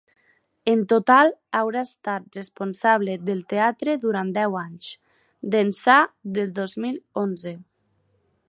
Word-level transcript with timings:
En 0.71 0.79
total, 0.93 1.27
haurà 1.59 1.83
estat 1.87 2.39
responsable 2.39 3.19
del 3.27 3.45
teatre 3.53 3.95
durant 4.07 4.33
deu 4.41 4.59
anys, 4.65 4.91
d’ençà 5.53 6.03
del 6.39 6.53
dos 6.61 6.79
mil 6.87 7.03
onze. 7.27 7.59